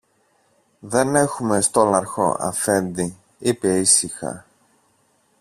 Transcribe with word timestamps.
Δεν 0.79 1.15
έχουμε 1.15 1.61
στόλαρχο, 1.61 2.35
Αφέντη, 2.39 3.17
είπε 3.39 3.79
ήσυχα. 3.79 4.45